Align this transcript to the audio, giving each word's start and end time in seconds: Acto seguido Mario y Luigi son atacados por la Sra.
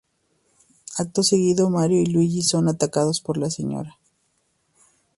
Acto 0.97 1.21
seguido 1.21 1.69
Mario 1.69 2.01
y 2.01 2.07
Luigi 2.07 2.41
son 2.41 2.67
atacados 2.67 3.21
por 3.21 3.37
la 3.37 3.51
Sra. 3.51 3.99